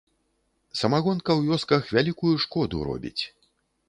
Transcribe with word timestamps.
Самагонка 0.79 1.31
ў 1.35 1.41
вёсках 1.53 1.81
вялікую 1.97 2.31
шкоду 2.47 2.81
робіць. 2.89 3.19